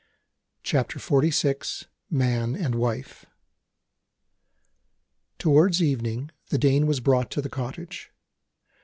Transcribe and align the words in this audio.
CHAPTER 0.63 0.97
XLVI 0.97 1.85
MAN 2.09 2.55
AND 2.55 2.73
WIFE 2.73 3.27
TOWARDS 5.37 5.83
evening, 5.83 6.31
the 6.49 6.57
Dane 6.57 6.87
was 6.87 6.99
brought 6.99 7.29
to 7.29 7.39
the 7.43 7.49
cottage. 7.49 8.09